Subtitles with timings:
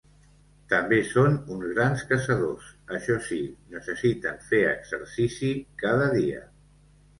[0.69, 3.39] També són uns grans caçadors, això si,
[3.75, 6.45] necessiten fer exercici cada dia.